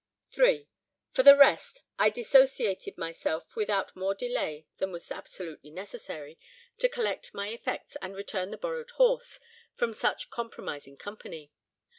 "3. 0.31 0.67
For 1.11 1.21
the 1.21 1.37
rest, 1.37 1.83
I 1.99 2.09
dissociated 2.09 2.97
myself 2.97 3.55
without 3.55 3.95
more 3.95 4.15
delay 4.15 4.65
than 4.79 4.91
was 4.91 5.11
absolutely 5.11 5.69
necessary 5.69 6.39
to 6.79 6.89
collect 6.89 7.35
my 7.35 7.49
effects, 7.49 7.95
and 8.01 8.15
return 8.15 8.49
the 8.49 8.57
borrowed 8.57 8.89
horse, 8.89 9.39
from 9.75 9.93
such 9.93 10.31
compromising 10.31 10.97
company. 10.97 11.51